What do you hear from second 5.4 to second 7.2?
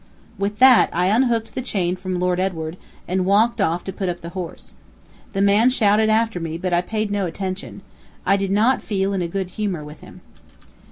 man shouted after me, but I paid